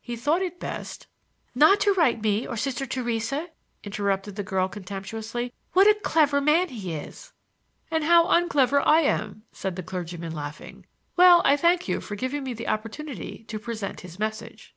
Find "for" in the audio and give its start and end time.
12.00-12.14